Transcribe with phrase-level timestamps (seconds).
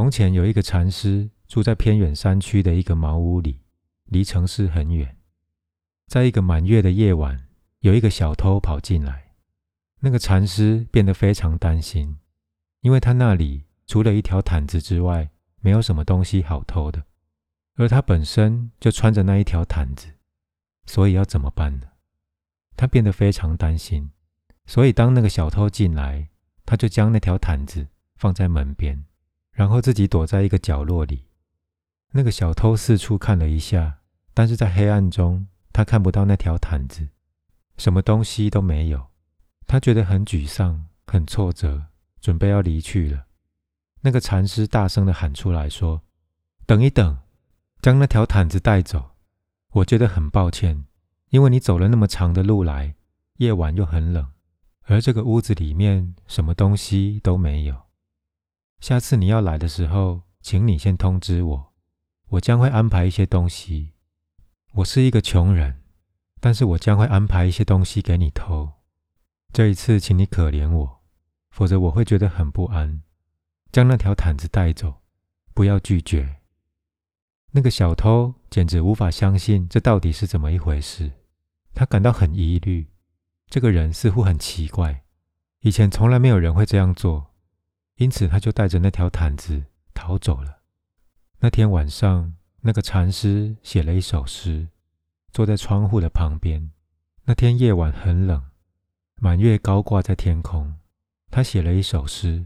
[0.00, 3.60] 从前有一个禅师住在偏远山区的一个茅屋里，
[4.06, 5.18] 离城市很远。
[6.06, 7.48] 在一个满月的夜晚，
[7.80, 9.34] 有一个小偷跑进来，
[9.98, 12.16] 那个禅师变得非常担心，
[12.80, 15.28] 因为他那里除了一条毯子之外，
[15.60, 17.04] 没有什么东西好偷的，
[17.76, 20.08] 而他本身就穿着那一条毯子，
[20.86, 21.88] 所以要怎么办呢？
[22.74, 24.10] 他变得非常担心，
[24.64, 26.30] 所以当那个小偷进来，
[26.64, 29.04] 他就将那条毯子放在门边，
[29.60, 31.26] 然后自己躲在一个角落里。
[32.12, 33.98] 那个小偷四处看了一下，
[34.32, 35.46] 但是在黑暗中。
[35.70, 37.08] 他看不到那条毯子，
[37.76, 39.08] 什么东西都没有。
[39.66, 41.88] 他觉得很沮丧、很挫折，
[42.22, 43.26] 准备要离去了。
[44.00, 46.00] 那个禅师大声的喊出来说
[46.66, 47.18] ：“等一等，
[47.82, 49.10] 将那条毯子带走。
[49.72, 50.86] 我觉得很抱歉，
[51.28, 52.94] 因为你走了那么长的路来，
[53.36, 54.26] 夜晚又很冷，
[54.86, 57.89] 而这个屋子里面什么东西都没有。
[58.80, 61.72] 下次你要来的时候，请你先通知我，
[62.30, 63.92] 我将会安排一些东西。”
[64.76, 65.82] 我是一个穷人，
[66.40, 68.72] 但是我将会安排一些东西给你偷。
[69.52, 71.00] 这一次，请你可怜我，
[71.50, 73.02] 否则我会觉得很不安。
[73.70, 75.02] 将那条毯子带走，
[75.52, 76.36] 不要拒绝。
[77.50, 81.12] 那个小偷简直无法相信这到底是怎么一回事，
[81.74, 82.86] 他感到很疑虑。
[83.48, 85.02] 这个人似乎很奇怪，
[85.60, 87.29] 以前从来没有人会这样做，
[88.00, 89.62] 因此他就带着那条毯子
[89.94, 90.58] 逃走了。
[91.38, 92.34] 那天晚上。
[92.62, 94.68] 那个禅师写了一首诗，
[95.32, 96.70] 坐在窗户的旁边。
[97.24, 98.50] 那天夜晚很冷，
[99.14, 100.76] 满月高挂在天空。
[101.30, 102.44] 他写了一首诗，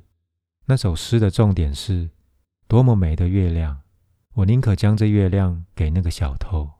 [0.66, 2.10] 那首诗的重点是：
[2.68, 3.80] 多么美的月亮！
[4.34, 6.70] 我宁可将这月亮给那个小偷。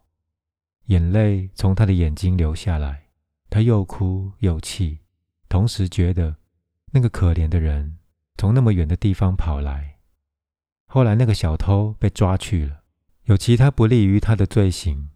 [0.84, 3.08] 眼泪从他的眼睛流下来，
[3.50, 5.00] 他又哭又气，
[5.48, 6.36] 同时觉得
[6.92, 7.98] 那个可怜的人
[8.36, 9.98] 从那么远的地方跑来。
[10.86, 12.82] 后来，那个小偷被抓去了。
[13.24, 15.08] 有其他不利于他的罪行，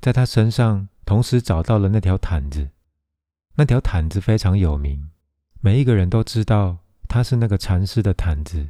[0.00, 2.70] 在他身上同时找到了那条毯子。
[3.56, 5.10] 那条毯子非常有名，
[5.60, 6.78] 每一个人都知道
[7.08, 8.68] 它是那个禅师的毯子。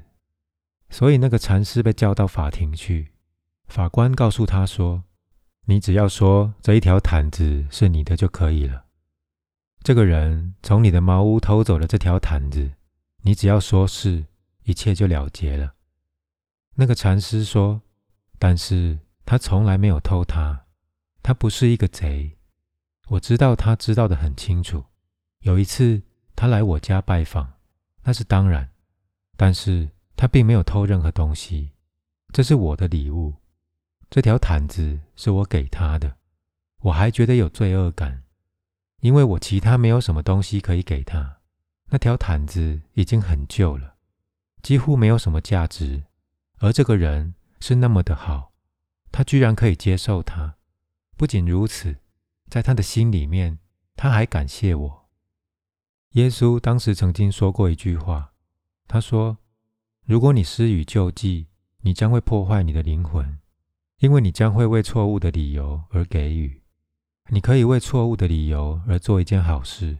[0.89, 3.13] 所以那个禅师被叫到法庭去，
[3.69, 5.05] 法官告诉他说
[5.67, 8.87] ：“你只要说这一条毯子是你的就可以了。
[9.85, 12.73] 这个人从你的茅屋偷走了这条毯子，
[13.23, 14.27] 你只要说是，
[14.65, 15.75] 一切就了结了。”
[16.77, 17.83] 那个禅师说。
[18.43, 20.65] 但是他从来没有偷它，
[21.23, 22.39] 他不是一个贼。
[23.09, 24.83] 我知道他知道的很清楚。
[25.41, 26.01] 有一次
[26.35, 27.53] 他来我家拜访，
[28.03, 28.71] 那是当然。
[29.37, 31.73] 但是他并没有偷任何东西，
[32.33, 33.35] 这是我的礼物。
[34.09, 36.17] 这条毯子是我给他的。
[36.79, 38.23] 我还觉得有罪恶感，
[39.01, 41.40] 因为我其他没有什么东西可以给他。
[41.91, 43.95] 那条毯子已经很旧了，
[44.63, 46.05] 几乎没有什么价值，
[46.59, 47.35] 而这个人。
[47.63, 48.55] 是那么的好，
[49.13, 50.57] 他居然可以接受他。
[51.19, 51.99] 不仅如此，
[52.49, 53.59] 在他的心里面，
[53.97, 55.09] 他还感谢我。
[56.13, 58.33] 耶稣当时曾经说过一句话，
[58.89, 59.37] 他说
[60.09, 61.49] ：“如果你施予救济，
[61.83, 63.39] 你将会破坏你的灵魂，
[63.99, 66.63] 因为你将会为错误的理由而给予。
[67.29, 69.99] 你可以为错误的理由而做一件好事，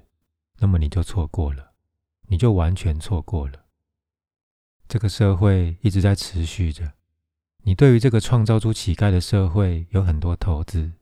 [0.61, 1.70] 那么你就错过了，
[2.31, 3.67] 你就完全错过了。
[4.89, 6.95] 这个社会一直在持续着。”
[7.63, 10.93] 你对于这个创造出乞丐的社会有很多投资，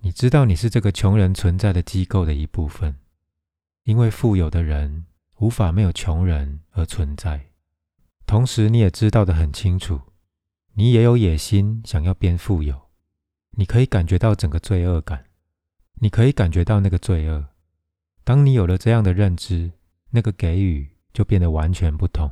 [0.00, 2.96] 你知道你是这个穷人存在的机构的一部分，
[3.84, 5.04] 因为富有的人
[5.40, 7.50] 无法没有穷人而存在。
[8.24, 10.00] 同时，你也知道的很清楚，
[10.72, 12.88] 你也有野心想要变富有。
[13.50, 15.26] 你可以感觉到整个罪恶感，
[16.00, 17.48] 你可以感觉到那个罪恶。
[18.24, 19.72] 当你有了这样的认知，
[20.10, 22.30] 那个给予就变得完全不同。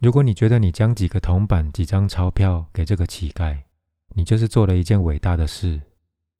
[0.00, 3.62] 如果你觉得你将几个铜板、几张钞票给这个乞丐，
[4.10, 5.80] 你就是做了一件伟大的事，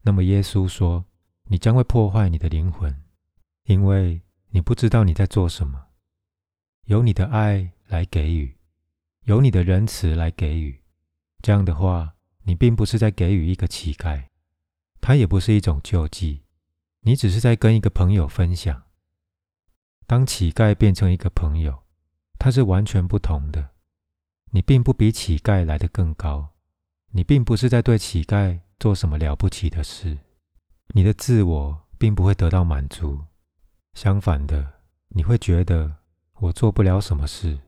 [0.03, 1.05] 那么耶稣说，
[1.45, 3.03] 你将会破坏你的灵魂，
[3.65, 4.21] 因为
[4.51, 5.87] 你不知道你在做什么。
[6.85, 8.57] 由你的爱来给予，
[9.23, 10.83] 由你的仁慈来给予，
[11.41, 14.25] 这样的话，你并不是在给予一个乞丐，
[15.01, 16.43] 他也不是一种救济，
[17.01, 18.83] 你只是在跟一个朋友分享。
[20.15, 21.83] 当乞丐变成一个朋友。
[22.39, 23.71] 他是完全不同的。
[24.53, 26.51] 你并不比乞丐来得更高，
[27.11, 30.17] 你并不是在对乞丐做什么了不起的事，
[30.95, 33.25] 你的自我并不会得到满足。
[33.95, 34.75] 相反的，
[35.09, 35.97] 你会觉得
[36.35, 37.59] 我做不了什么事，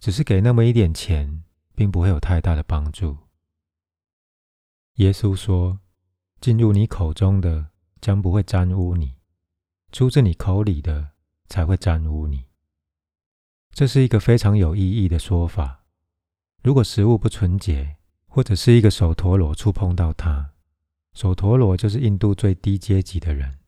[0.00, 1.44] 只是给那么一点钱，
[1.74, 3.18] 并不会有太大的帮助。
[4.94, 5.80] 耶稣说
[6.40, 7.66] ：“进入你口中的
[8.00, 9.16] 将不会沾污你，
[9.90, 11.11] 出自你口里的
[11.52, 12.46] 才会沾污你。”
[13.74, 15.84] 这是一个非常有意义的说法。
[16.62, 17.96] 如果食物不纯洁，
[18.26, 20.52] 或者是一个手陀螺触碰到它，
[21.12, 23.58] 手陀螺就是印度最低阶级的人，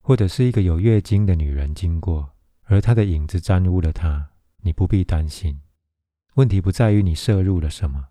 [0.00, 2.32] 或者是一个有月经的女人经过，
[2.62, 4.30] 而她的影子沾污了它，
[4.62, 5.60] 你不必担心。
[6.36, 8.08] 问题不在于你摄入了什么，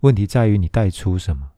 [0.00, 1.52] 问题在于你带出什么，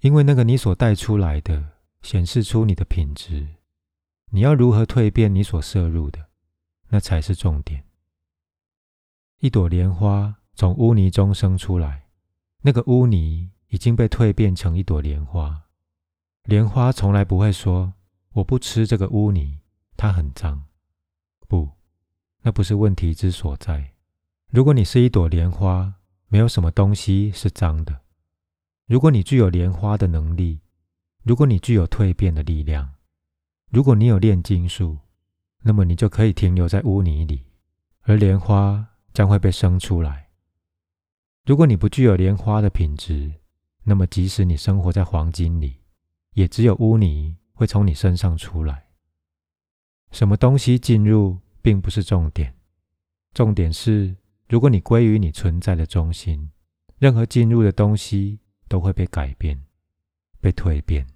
[0.00, 3.46] 因为那个你所带出来的显示出你的品质。
[4.30, 6.26] 你要如何蜕变你所摄入的，
[6.88, 7.84] 那才是重点。
[9.40, 12.04] 一朵莲花从污泥中生出来。
[12.62, 15.62] 那个污泥已经被蜕变成一朵莲花。
[16.42, 17.94] 莲花从来不会说
[18.34, 19.60] ：“我不吃这个污泥，
[19.96, 20.64] 它很脏。”
[21.46, 21.70] 不，
[22.42, 23.94] 那不是问题之所在。
[24.50, 25.94] 如果你是一朵莲花，
[26.26, 28.00] 没有什么东西是脏的。
[28.86, 30.60] 如果你具有莲花的能力，
[31.22, 32.94] 如果你具有蜕变的力量，
[33.70, 34.98] 如果你有炼金术，
[35.62, 37.44] 那么你就可以停留在污泥里，
[38.02, 40.28] 而莲花将会被生出来。
[41.44, 43.32] 如果你不具有莲花的品质，
[43.84, 45.82] 那么即使你生活在黄金里，
[46.32, 48.86] 也只有污泥会从你身上出来。
[50.12, 52.54] 什么东西进入并不是重点，
[53.34, 54.16] 重点是，
[54.48, 56.50] 如果你归于你存在的中心，
[56.98, 59.62] 任何进入的东西都会被改变、
[60.40, 61.06] 被蜕变，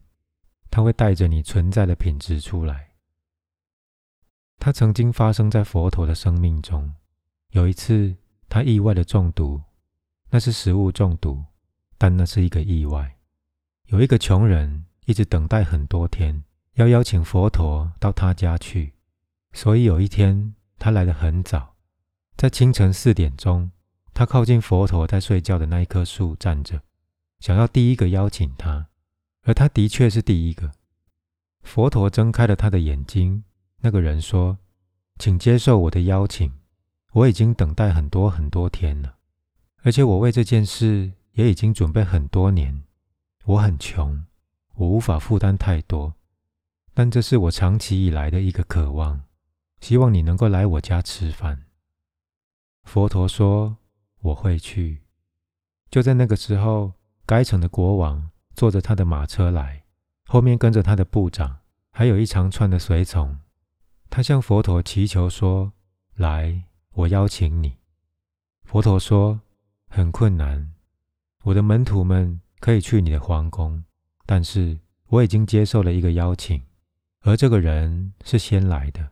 [0.72, 2.92] 它会带着你存在的品质出来。
[4.58, 6.94] 它曾经发生在佛陀的生命中，
[7.50, 8.16] 有一次
[8.48, 9.60] 他意外的中毒。
[10.30, 11.44] 那是食物中毒，
[11.98, 13.18] 但那是一个意外。
[13.88, 16.42] 有一个穷人一直等待很多天，
[16.76, 18.94] 要邀请佛陀到他家去。
[19.52, 21.76] 所以有一天，他来得很早，
[22.38, 23.70] 在清晨四点钟，
[24.14, 26.80] 他靠近佛陀在睡觉的那一棵树站着，
[27.40, 28.88] 想要第一个邀请他。
[29.42, 30.72] 而他的确是第一个。
[31.62, 33.44] 佛陀睁开了他的眼睛。
[33.84, 34.58] 那个人说
[35.18, 36.52] ：“请接受我的邀请，
[37.12, 39.16] 我已经等待很多很多天了。”
[39.82, 42.84] 而且我为这件事也已经准备很多年。
[43.44, 44.24] 我很穷，
[44.74, 46.14] 我无法负担太多，
[46.94, 49.22] 但这是我长期以来的一个渴望。
[49.80, 51.64] 希望你能够来我家吃饭。
[52.84, 53.78] 佛陀说
[54.22, 55.02] ：“我会去。”
[55.90, 56.92] 就在那个时候，
[57.26, 59.84] 该城的国王坐着他的马车来，
[60.26, 61.58] 后面跟着他的部长，
[61.90, 63.38] 还有一长串的随从。
[64.10, 65.72] 他向佛陀祈求说
[66.16, 67.78] ：“来，我邀请你。”
[68.64, 69.40] 佛陀说。
[69.94, 70.72] 很困难，
[71.42, 73.84] 我的门徒们可以去你的皇宫，
[74.24, 76.62] 但是我已经接受了一个邀请，
[77.20, 79.10] 而这个人是先来的。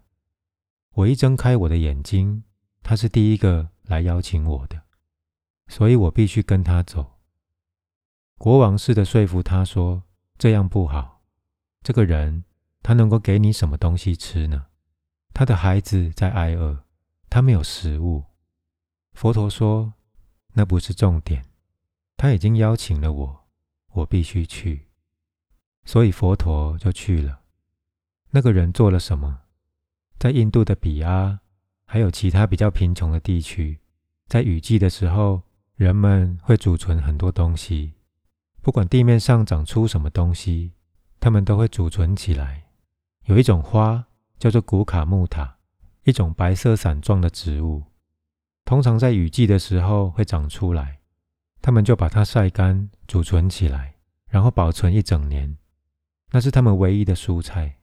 [0.94, 2.44] 我一睁开我的眼睛，
[2.82, 4.80] 他是第一个来邀请我的，
[5.68, 7.19] 所以我必须跟他走。
[8.40, 10.02] 国王似的说服他说
[10.38, 11.20] ：“这样不好，
[11.82, 12.44] 这个人
[12.82, 14.68] 他能够给你什么东西吃呢？
[15.34, 16.84] 他的孩子在挨饿，
[17.28, 18.24] 他没有食物。”
[19.12, 19.92] 佛陀说。
[20.54, 21.44] 那不是重点，
[22.16, 23.46] 他已经邀请了我，
[23.92, 24.88] 我必须去，
[25.84, 27.42] 所以佛陀就去了。
[28.30, 29.42] 那个人做了什么？
[30.18, 31.38] 在印度的比阿，
[31.84, 33.78] 还有其他比较贫穷的地区，
[34.26, 35.42] 在雨季的时候，
[35.76, 37.92] 人们会储存很多东西，
[38.62, 40.72] 不管地面上长出什么东西，
[41.18, 42.64] 他们都会储存起来。
[43.24, 44.06] 有一种花
[44.38, 45.56] 叫做古卡木塔，
[46.04, 47.84] 一种白色伞状的植物。
[48.64, 51.00] 通常在雨季的时候会长出来，
[51.62, 53.94] 他们就把它晒干、储存起来，
[54.28, 55.56] 然后保存一整年。
[56.30, 57.76] 那是他们唯一的蔬菜。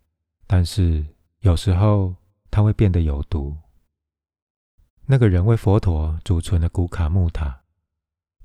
[0.45, 1.05] 但是
[1.41, 2.15] 有时候
[2.49, 3.57] 它会变得有毒。
[5.07, 7.63] 那个人为佛陀储存了古卡木塔，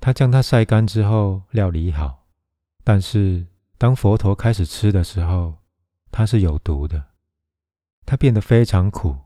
[0.01, 2.22] 他将它晒干之后料理好。
[2.85, 3.47] 但是
[3.79, 5.59] 当佛陀开始吃的时候，
[6.11, 7.05] 它是有毒的，
[8.05, 9.17] 它变得非常苦。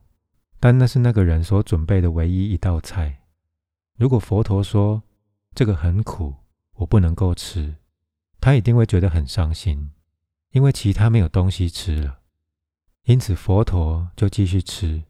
[0.59, 3.23] 但那是那个人所准备的唯一一道菜。
[3.97, 5.03] 如果佛陀说
[5.55, 6.35] 这个很苦，
[6.75, 7.77] 我不能够吃，
[8.41, 9.93] 他一定会觉得很伤心，
[10.53, 12.21] 因为其他没有东西吃了。
[13.05, 15.05] 因此佛陀就继续吃，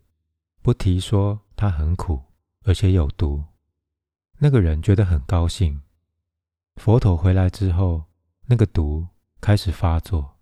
[0.62, 2.22] 不提说它很苦，
[2.64, 3.42] 而且有毒。
[4.38, 5.80] 那个人觉得很高兴。
[6.76, 8.04] 佛陀回来之后，
[8.46, 9.06] 那个毒
[9.40, 10.38] 开始发作。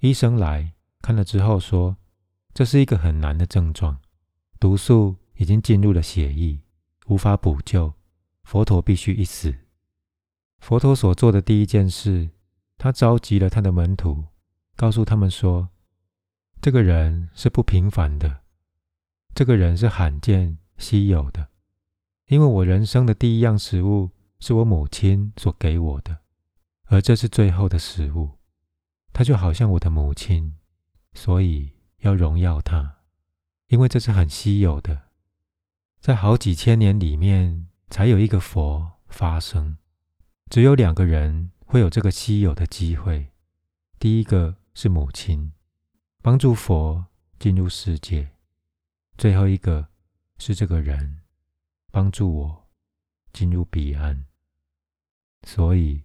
[0.00, 1.96] 医生来看了之后说，
[2.52, 3.98] 这是一个很难的症状。
[4.60, 6.60] 毒素已经进入了血液，
[7.06, 7.94] 无法补救。
[8.44, 9.54] 佛陀必须一死。
[10.58, 12.30] 佛陀所做的第一件事，
[12.76, 14.24] 他召集了他的门徒，
[14.76, 15.70] 告诉他们说
[16.60, 18.42] ：“这个人是不平凡的，
[19.34, 21.48] 这个人是罕见稀有的，
[22.26, 26.21] 因为我人生的第一样食物是我母亲所给我的，
[26.86, 28.38] 而这是最后的食物。
[29.12, 30.56] 他就好像我的母亲，
[31.14, 32.98] 所以要荣耀他。”
[33.68, 35.08] 因为这是很稀有的，
[35.98, 39.78] 在好几千年里面才有一个佛发生。
[40.50, 43.32] 只有两个人会有这个稀有的机会。
[43.98, 45.52] 第一个是母亲，
[46.20, 47.06] 帮助佛
[47.38, 48.26] 进入世界；
[49.16, 49.88] 最后一个
[50.38, 51.22] 是这个人，
[51.90, 52.68] 帮助我
[53.32, 54.26] 进入彼岸。
[55.44, 56.02] 所以，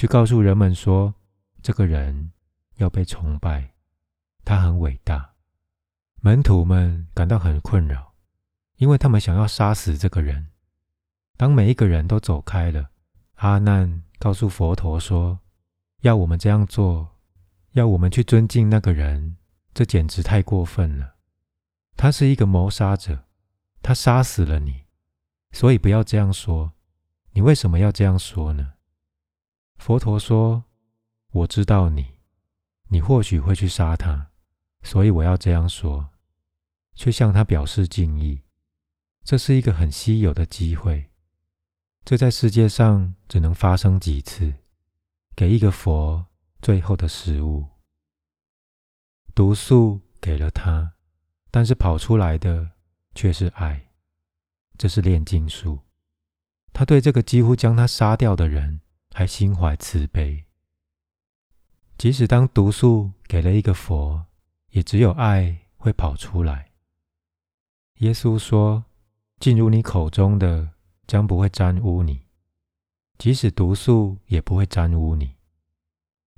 [0.00, 1.12] 去告诉人们说，
[1.60, 2.32] 这个人
[2.76, 3.74] 要被崇拜，
[4.46, 5.34] 他很伟大。
[6.22, 8.14] 门徒们感到很困扰，
[8.78, 10.46] 因为他们想要杀死这个人。
[11.36, 12.88] 当每一个人都走开了，
[13.34, 15.38] 阿难告诉佛陀说
[16.00, 17.18] ：“要我们这样做，
[17.72, 19.36] 要我们去尊敬那个人，
[19.74, 21.16] 这简直太过分了。
[21.98, 23.26] 他是一个谋杀者，
[23.82, 24.86] 他杀死了你，
[25.52, 26.72] 所以不要这样说。
[27.32, 28.72] 你为什么要这样说呢？”
[29.80, 30.62] 佛陀说
[31.32, 32.18] ：“我知道你，
[32.88, 34.30] 你或许会去杀他。”
[34.84, 36.10] 所以我要这样说，
[36.94, 38.42] 却向他表示敬意。
[39.24, 41.10] 这是一个很稀有的机会，
[42.04, 44.52] 这在世界上只能发生几次。
[45.34, 46.26] 给一个佛
[46.60, 47.66] 最后的食物，
[49.34, 50.92] 毒素给了他，
[51.50, 52.72] 但是跑出来的
[53.14, 53.92] 却是爱。
[54.76, 55.80] 这是炼金术。
[56.74, 58.82] 他对这个几乎将他杀掉的人
[59.12, 60.44] 还心怀慈悲。
[61.98, 64.26] 即使当毒素给了一个佛。
[64.70, 66.70] 也只有爱会跑出来。
[67.98, 68.84] 耶稣说
[69.40, 70.70] ：“进入你口中的
[71.06, 72.20] 将不会沾污你，
[73.18, 75.34] 即使毒素也不会沾污你。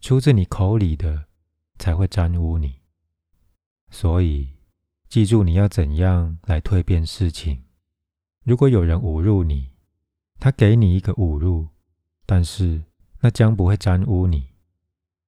[0.00, 1.26] 出自你口里的
[1.78, 2.80] 才会沾污你。
[3.90, 4.54] 所以，
[5.10, 7.64] 记住你要怎样来蜕变事情。
[8.44, 9.72] 如果有人侮辱你，
[10.40, 11.68] 他给你一个侮辱，
[12.26, 12.82] 但是
[13.20, 14.48] 那将不会沾污你。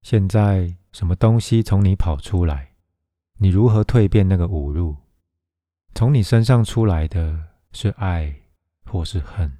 [0.02, 2.72] 现在，什么东西从你跑出来？”
[3.38, 4.96] 你如何蜕变那个侮辱？
[5.92, 8.42] 从你身上出来的是爱
[8.84, 9.58] 或是恨？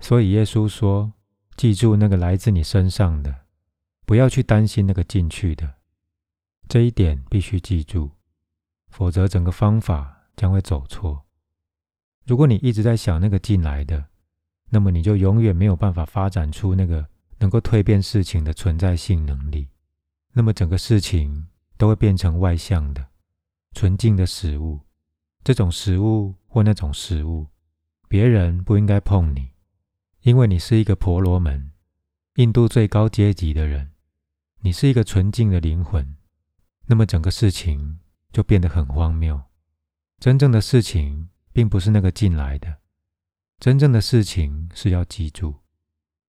[0.00, 1.14] 所以耶稣说
[1.56, 3.46] ：“记住那个来自你身上的，
[4.04, 5.76] 不要去担心那个进去的。
[6.68, 8.10] 这一点必须记住，
[8.90, 11.24] 否则整个方法将会走错。
[12.26, 14.09] 如果你一直在想那个进来的，
[14.70, 17.06] 那么你就永远没有办法发展出那个
[17.38, 19.68] 能够蜕变事情的存在性能力。
[20.32, 21.46] 那么整个事情。”
[21.80, 23.06] 都会变成外向的、
[23.72, 24.80] 纯净的食物。
[25.42, 27.46] 这种食物或那种食物，
[28.06, 29.52] 别人不应该碰你，
[30.20, 31.72] 因为你是一个婆罗门，
[32.34, 33.92] 印度最高阶级的人。
[34.60, 36.16] 你是一个纯净的灵魂，
[36.84, 38.00] 那么整个事情
[38.30, 39.40] 就变得很荒谬。
[40.18, 42.79] 真正的事情并不是那个进来的，
[43.60, 45.56] 真正的事情是要记住，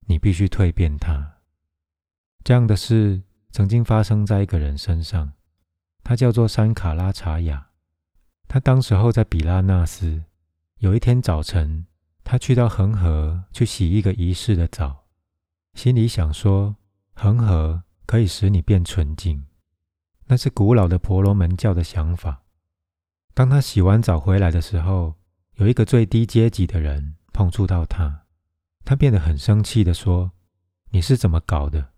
[0.01, 1.38] 你必须蜕变它。
[2.43, 5.31] 这样的事曾经发生在一个人身上。
[6.03, 7.69] 他叫做山卡拉查雅，
[8.50, 10.23] 他当时候在比拉纳斯。
[10.79, 11.85] 有一天早晨，
[12.25, 15.05] 他去到恒河去洗一个仪式的澡，
[15.73, 16.75] 心里想说：
[17.13, 19.45] 恒河可以使你变纯净，
[20.25, 22.43] 那是古老的婆罗门教的想法。
[23.33, 25.15] 当他洗完澡回来的时候，
[25.53, 28.27] 有一个最低阶级的人碰触到他，
[28.86, 30.33] 他变得很生气的说
[30.93, 31.89] ：“你是怎么搞的？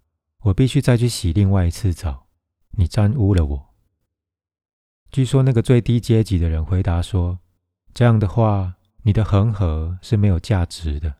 [0.43, 2.27] 我必须再去洗另外一次澡，
[2.77, 3.73] 你沾污了我。”
[5.11, 7.39] 据说那个最低阶级的人回答说
[7.93, 11.13] ：“这样的话，你的恒河是没有价值的，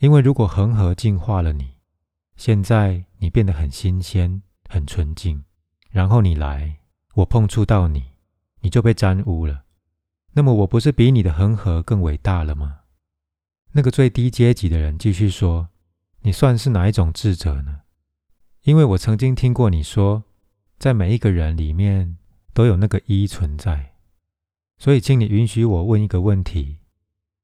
[0.00, 1.76] 因为如果恒河净化了你，
[2.36, 5.42] 现在你变得很新鲜、很纯净，
[5.88, 6.80] 然后你来，
[7.14, 8.04] 我碰触到你，
[8.60, 9.62] 你就被沾污了。
[10.34, 12.80] 那么我不是比你的恒河更伟大了吗？”
[13.76, 15.68] 那个最低阶级的人继续说
[16.24, 17.82] ：“你算是哪一种智者呢？
[18.62, 20.24] 因为我曾经听过你说，
[20.78, 22.18] 在每一个人里面。”
[22.56, 23.92] 都有那个一存在，
[24.78, 26.78] 所以请你允许我问一个问题：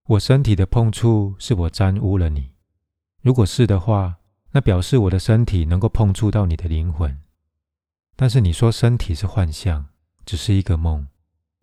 [0.07, 2.53] 我身体的碰触是我沾污了你？
[3.21, 4.17] 如果是的话，
[4.53, 7.21] 那表示我的身体能够碰触到你的灵魂。
[8.17, 9.89] 但是你说身体是幻象，
[10.25, 11.07] 只是一个梦，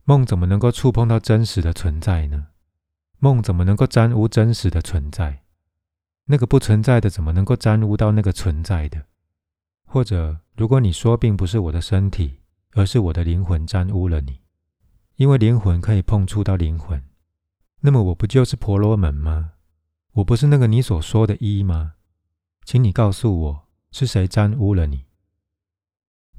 [0.04, 2.50] 梦怎么能够触碰到真实的存在呢？
[3.20, 5.44] 梦怎么能够沾污真实的存在？
[6.26, 9.06] 那个不存在的怎么能够沾污到那个存在的？
[9.86, 12.40] 或者，如果你说并不是我的身体？
[12.74, 14.42] 而是我的灵魂沾污了你，
[15.16, 17.04] 因为灵魂可以碰触到灵魂。
[17.80, 19.54] 那么我不就是婆罗门吗？
[20.14, 21.96] 我不是那个你所说的“一”吗？
[22.64, 25.06] 请你告诉我是谁沾污了你？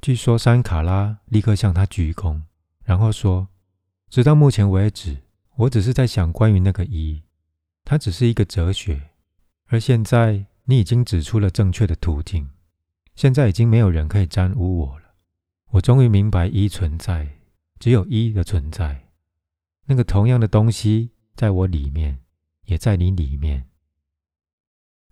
[0.00, 2.42] 据说山卡拉立刻向他鞠躬，
[2.84, 3.48] 然后说
[4.08, 5.24] ：“直到目前为止，
[5.60, 7.22] 我只是在想关于那个‘一’，
[7.84, 9.10] 它只是一个哲学。
[9.66, 12.48] 而现在你已经指出了正确的途径，
[13.14, 15.14] 现在已经没有人可以沾污我了。”
[15.72, 17.36] 我终于明白一存在，
[17.78, 19.08] 只有一的存在。
[19.84, 22.20] 那个同样的东西在我里面，
[22.64, 23.66] 也在你里面，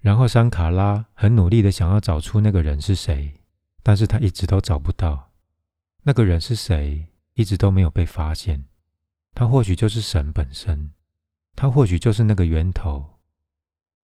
[0.00, 3.42] 然后桑卡拉很努力的想要找出那个人是谁，
[3.82, 5.30] 但是他一直都找不到。
[6.04, 8.64] 那个人是谁，一直都没有被发现。
[9.38, 10.90] 他或许就是神本身，
[11.54, 13.20] 他或许就是那个源头。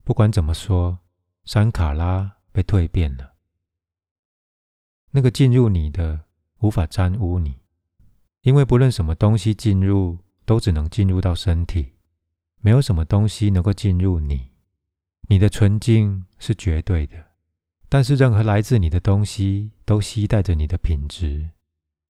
[0.05, 0.99] 不管怎么说，
[1.43, 3.33] 山卡拉被蜕变了。
[5.11, 6.21] 那个进入你的，
[6.59, 7.59] 无法沾污你，
[8.43, 11.95] 因为不论什么东西进入，都只能进入到身体，
[12.61, 14.51] 没有什么东西能够进入你。
[15.27, 17.25] 你的纯净是绝对的，
[17.89, 21.49] 但是任何来自你的东西都携带着你的品质，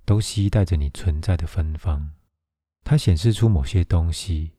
[0.06, 2.12] 都携带着你存在的芬芳。
[2.84, 4.52] 它显示出某些东西。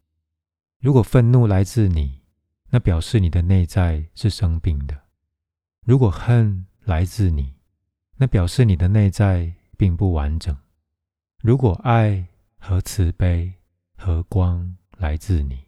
[0.79, 2.21] 如果愤怒来自你，
[2.71, 4.95] 那表示你的内在是生病的；
[5.85, 7.55] 如果恨来自你，
[8.17, 10.55] 那表示你的内在并不完整；
[11.43, 12.27] 如果爱
[12.59, 13.55] 和慈悲
[13.97, 15.67] 和光来自你，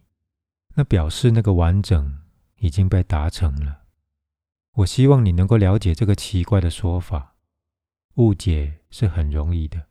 [0.75, 2.19] 那表示那个完整。
[2.63, 3.81] 已经被达成了。
[4.71, 7.35] 我希望你能够了解这个奇怪的说法。
[8.13, 9.87] 误解是很容易的，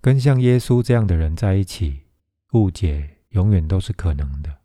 [0.00, 2.06] 跟像耶稣这样的人在一起，
[2.52, 4.58] 误解永远都是可能的，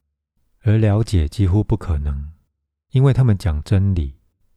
[0.61, 2.31] 而了解几乎不可能，
[2.91, 4.15] 因为他们讲真理，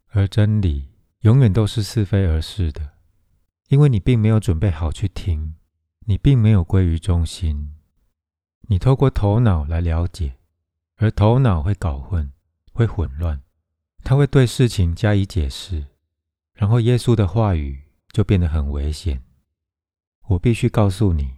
[0.08, 0.88] 而真理
[1.20, 2.92] 永远都是是非而是的。
[3.68, 5.54] 因为你并没有准备好去听，
[6.06, 7.74] 你并没有归于中心，
[8.68, 10.38] 你透过头脑来了解，
[10.96, 12.32] 而头脑会搞混。
[12.70, 13.42] 会混乱，
[14.04, 15.84] 他会对事情加以解释，
[16.54, 17.82] 然后耶稣的话语
[18.12, 19.20] 就变得很危险。
[20.28, 21.36] 我必须告诉你，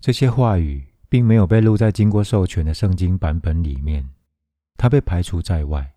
[0.00, 4.08] 这些话语并没有被录在经过授权的圣经版本里面，
[4.76, 5.94] 它被排除在外，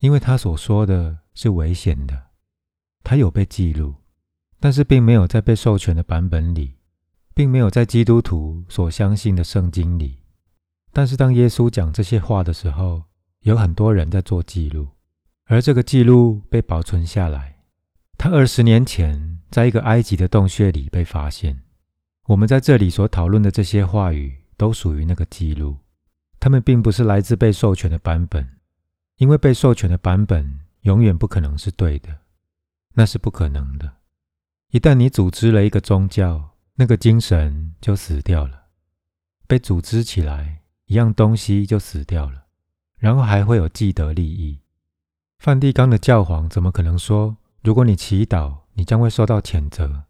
[0.00, 2.30] 因为他所说的是危险的。
[3.02, 3.94] 他有被记录，
[4.60, 6.76] 但是并没有在被授权的版本里，
[7.34, 10.18] 并没有在基督徒所相信的圣经里。
[10.92, 13.04] 但是当耶稣讲这些话的时候，
[13.40, 14.88] 有很多人在做记录，
[15.46, 17.51] 而这个记录被保存下来。
[18.22, 21.60] 他二十年前在一个埃及的洞穴里被发现。
[22.26, 25.76] 我们在这里所讨论的这些话语都属于那个记录，
[26.38, 28.48] 他们并不是来自被授权的版本，
[29.16, 32.16] 因为被授权的版本永远不可能是对的，
[32.94, 33.92] 那是不可能的。
[34.70, 38.66] 一旦你组织了一个宗教，那个精神就死掉了，
[39.48, 42.44] 被组织起来，一样东西就死掉了。
[42.98, 44.60] 然后还会有既得利益。
[45.40, 50.02] 梵蒂冈的教皇怎么可能说，如果你祈祷，你将会受到谴责？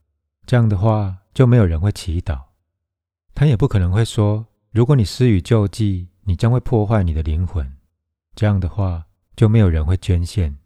[0.46, 2.40] 这样的话，就没有人会祈祷。
[3.34, 7.70] 他也不可能会说，如果你施予救济，你将会破坏你的灵魂。
[8.34, 9.04] 这样的话，
[9.36, 10.56] 就没有人会捐献。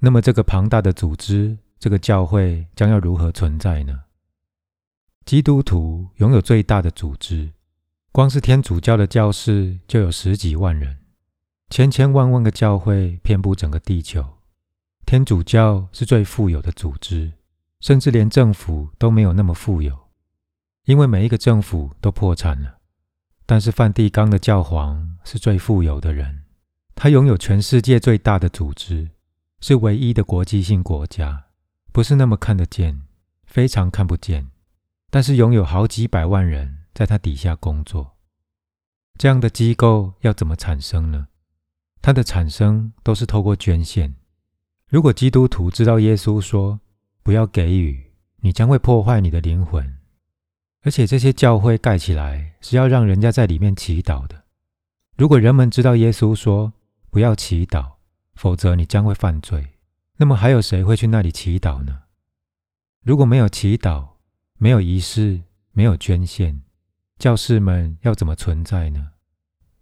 [0.00, 4.04] 那么，这个庞大的组织，这个教会将要如何存在呢？
[5.24, 7.52] 基督徒拥有最大的组织，
[8.12, 10.98] 光是天主教的教士就有十几万人。
[11.70, 14.38] 千千万万个教会遍布整个地球，
[15.12, 17.30] 天主教是最富有的组织，
[17.80, 20.08] 甚至连政府都没有那么富有，
[20.86, 22.78] 因为每一个政府都破产了。
[23.44, 26.44] 但是梵蒂冈的教皇是最富有的人，
[26.94, 29.10] 他拥有全世界最大的组织，
[29.60, 31.44] 是唯一的国际性国家，
[31.92, 33.02] 不是那么看得见，
[33.44, 34.48] 非常看不见，
[35.10, 38.16] 但是拥有好几百万人在他底下工作。
[39.18, 41.28] 这样的机构要怎么产生呢？
[42.00, 44.14] 它的产生都是透过捐献。
[44.92, 46.78] 如果基督徒知道耶稣说
[47.24, 47.98] “不要给予，
[48.42, 49.96] 你将会破坏你的灵魂”，
[50.84, 54.44] 而且这些教会盖起来是要让人家在里面祈祷的。
[55.16, 56.74] 如果人们知道耶稣说
[57.08, 57.92] “不要祈祷，
[58.34, 59.66] 否则你将会犯罪”，
[60.18, 62.00] 那么还有谁会去那里祈祷呢？
[63.02, 64.06] 如果没有祈祷，
[64.58, 65.40] 没有仪式，
[65.72, 66.60] 没有捐献，
[67.18, 69.12] 教士们要怎么存在呢？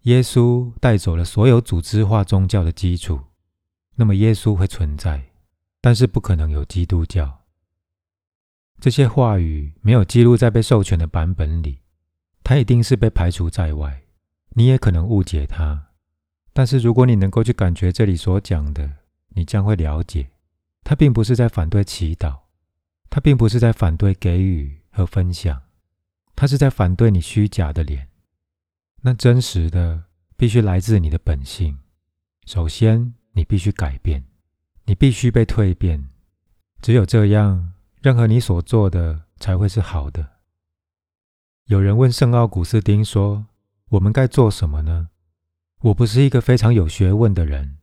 [0.03, 3.19] 耶稣带走了所有组织化宗教的基础，
[4.01, 5.29] 那么耶稣会存在，
[5.79, 7.43] 但是不可能有基督教。
[8.79, 11.81] 这些话语没有记录在被授权的版本里，
[12.43, 14.01] 它一定是被排除在外。
[14.53, 15.89] 你也可能误解它，
[16.51, 18.91] 但是如果你能够去感觉这里所讲的，
[19.35, 20.31] 你将会了解，
[20.83, 22.39] 它并不是在反对祈祷，
[23.07, 25.61] 它并不是在反对给予和分享，
[26.35, 28.09] 它是在反对你虚假的脸。
[29.01, 31.77] 那真实的必须来自你的本性。
[32.47, 34.23] 首先，你必须改变，
[34.85, 36.09] 你必须被蜕变。
[36.81, 40.27] 只有这样，任何你所做的才会是好的。
[41.65, 43.45] 有人问圣奥古斯丁说
[43.89, 45.09] ：“我们该做什么呢？”
[45.81, 47.77] 我不是一个非常有学问的人，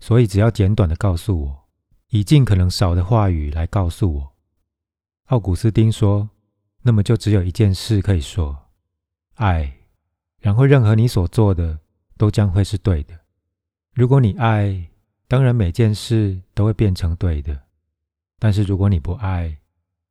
[0.00, 1.68] 所以只要简短的告诉我，
[2.10, 4.32] 以尽可能少的话语来告诉我。
[5.26, 6.30] 奥古斯丁说
[6.82, 8.70] ：“那么就只有一件事可以说，
[9.34, 9.72] 爱。”
[10.40, 11.78] 然后，任何你所做的
[12.16, 13.18] 都将会是对的。
[13.94, 14.90] 如果你爱，
[15.26, 17.62] 当然每件事都会变成对的。
[18.38, 19.58] 但是如果你不爱，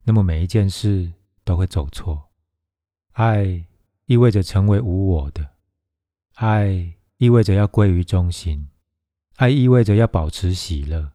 [0.02, 1.12] 那么每一件事
[1.44, 2.30] 都会走错。
[3.12, 3.64] 爱
[4.06, 5.50] 意味着成为无我的，
[6.34, 8.68] 爱意味着要归于中心，
[9.36, 11.12] 爱意味着要保持喜乐，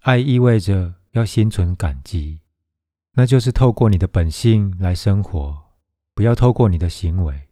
[0.00, 2.40] 爱意味着要心存感激。
[3.14, 5.62] 那就是透过你的本性来生活，
[6.14, 7.48] 不要透过你的行为，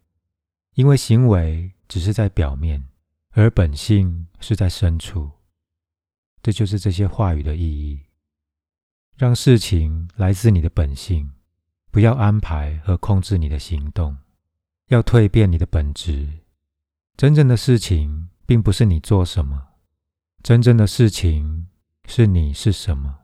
[0.75, 2.83] 因为行为只是在表面，
[3.31, 5.31] 而本性是在深处。
[6.41, 7.99] 这就是这些话语的意义。
[9.15, 11.31] 让事情来自你的本性，
[11.91, 14.17] 不要安排和控制你的行动，
[14.87, 16.27] 要蜕变你的本质。
[17.15, 19.67] 真正的事情并不是你做什么，
[20.41, 21.67] 真正的事情
[22.07, 23.20] 是你是什么。